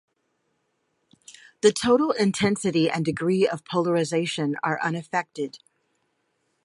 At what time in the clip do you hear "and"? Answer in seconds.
2.89-3.05